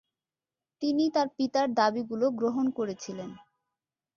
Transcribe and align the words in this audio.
তিনি 0.81 1.03
তার 1.09 1.27
পিতার 1.37 1.67
দাবিগুলো 1.73 2.25
গ্রহণ 2.39 2.65
করেছিলেন। 2.69 3.29